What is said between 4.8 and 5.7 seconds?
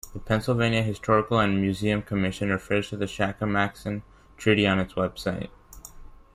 website.